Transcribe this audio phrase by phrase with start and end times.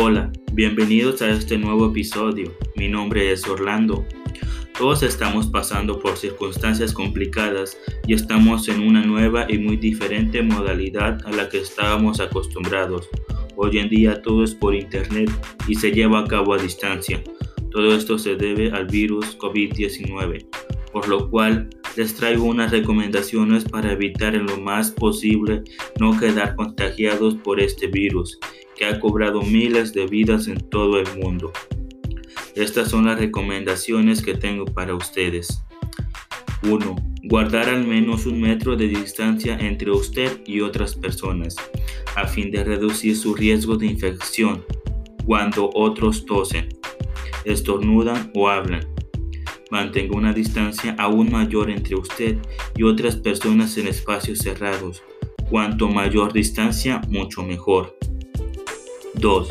[0.00, 2.54] Hola, bienvenidos a este nuevo episodio.
[2.76, 4.06] Mi nombre es Orlando.
[4.78, 11.18] Todos estamos pasando por circunstancias complicadas y estamos en una nueva y muy diferente modalidad
[11.26, 13.08] a la que estábamos acostumbrados.
[13.56, 15.32] Hoy en día todo es por internet
[15.66, 17.20] y se lleva a cabo a distancia.
[17.72, 20.46] Todo esto se debe al virus COVID-19,
[20.92, 25.64] por lo cual les traigo unas recomendaciones para evitar en lo más posible
[25.98, 28.38] no quedar contagiados por este virus
[28.78, 31.52] que ha cobrado miles de vidas en todo el mundo.
[32.54, 35.64] Estas son las recomendaciones que tengo para ustedes.
[36.62, 36.96] 1.
[37.24, 41.56] Guardar al menos un metro de distancia entre usted y otras personas,
[42.14, 44.64] a fin de reducir su riesgo de infección
[45.26, 46.68] cuando otros tosen,
[47.44, 48.88] estornudan o hablan.
[49.70, 52.38] Mantenga una distancia aún mayor entre usted
[52.76, 55.02] y otras personas en espacios cerrados.
[55.50, 57.97] Cuanto mayor distancia, mucho mejor.
[59.18, 59.48] 2.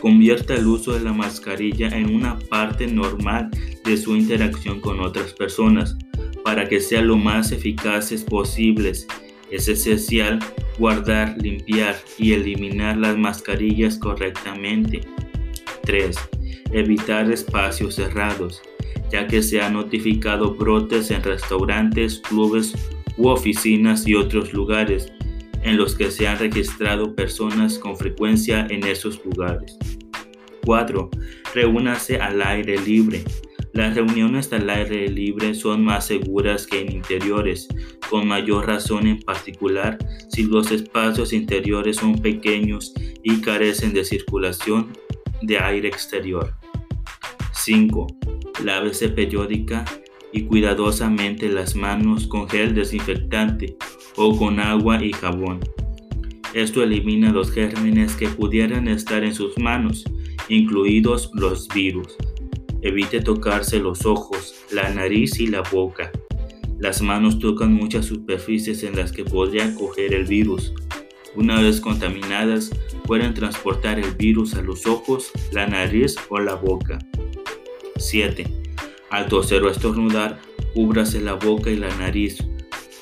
[0.00, 3.50] Convierta el uso de la mascarilla en una parte normal
[3.84, 5.96] de su interacción con otras personas
[6.44, 9.06] para que sea lo más eficaces posibles.
[9.50, 10.38] Es esencial
[10.78, 15.00] guardar, limpiar y eliminar las mascarillas correctamente.
[15.82, 16.16] 3.
[16.72, 18.62] Evitar espacios cerrados,
[19.10, 22.74] ya que se han notificado brotes en restaurantes, clubes
[23.16, 25.12] u oficinas y otros lugares
[25.62, 29.78] en los que se han registrado personas con frecuencia en esos lugares.
[30.64, 31.10] 4.
[31.54, 33.24] Reúnase al aire libre.
[33.72, 37.68] Las reuniones al aire libre son más seguras que en interiores,
[38.08, 44.92] con mayor razón en particular si los espacios interiores son pequeños y carecen de circulación
[45.42, 46.54] de aire exterior.
[47.52, 48.06] 5.
[48.64, 49.84] Lávese periódica
[50.32, 53.76] y cuidadosamente las manos con gel desinfectante
[54.22, 55.60] o con agua y jabón.
[56.52, 60.04] Esto elimina los gérmenes que pudieran estar en sus manos,
[60.50, 62.18] incluidos los virus.
[62.82, 66.12] Evite tocarse los ojos, la nariz y la boca.
[66.78, 70.74] Las manos tocan muchas superficies en las que podría coger el virus.
[71.34, 72.70] Una vez contaminadas,
[73.06, 76.98] pueden transportar el virus a los ojos, la nariz o la boca.
[77.96, 78.44] 7.
[79.08, 80.38] Al toser o estornudar,
[80.74, 82.49] cúbrase la boca y la nariz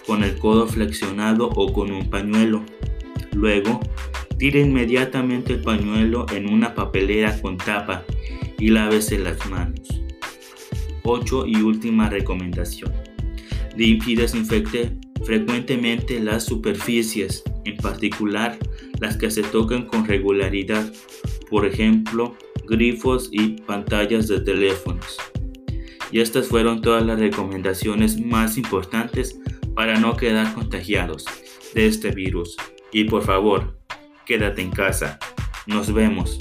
[0.08, 2.64] con el codo flexionado o con un pañuelo.
[3.34, 3.78] Luego,
[4.38, 8.04] tire inmediatamente el pañuelo en una papelera con tapa
[8.58, 9.86] y lávese las manos.
[11.02, 12.90] 8 y última recomendación.
[13.76, 18.58] Limpie y desinfecte frecuentemente las superficies, en particular
[19.00, 20.90] las que se tocan con regularidad,
[21.50, 22.34] por ejemplo,
[22.66, 25.18] grifos y pantallas de teléfonos.
[26.10, 29.38] Y estas fueron todas las recomendaciones más importantes
[29.78, 31.24] para no quedar contagiados
[31.72, 32.56] de este virus.
[32.90, 33.78] Y por favor,
[34.26, 35.20] quédate en casa.
[35.68, 36.40] Nos vemos.